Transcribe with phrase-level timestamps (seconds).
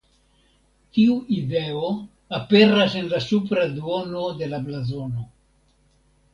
[0.97, 1.91] Tiu ideo
[2.39, 5.31] aperas en la supra duono de la blazono.